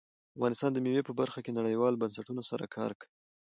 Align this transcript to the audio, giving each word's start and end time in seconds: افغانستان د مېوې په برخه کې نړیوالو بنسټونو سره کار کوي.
افغانستان 0.35 0.69
د 0.73 0.77
مېوې 0.85 1.03
په 1.05 1.13
برخه 1.19 1.39
کې 1.45 1.55
نړیوالو 1.59 2.01
بنسټونو 2.01 2.41
سره 2.49 2.65
کار 2.75 2.91
کوي. 2.99 3.13